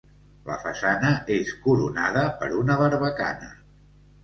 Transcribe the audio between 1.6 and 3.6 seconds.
coronada per una barbacana.